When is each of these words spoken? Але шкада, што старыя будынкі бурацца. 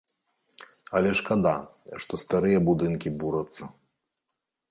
Але 0.99 1.11
шкада, 1.19 1.51
што 2.05 2.13
старыя 2.23 2.59
будынкі 2.71 3.09
бурацца. 3.23 3.63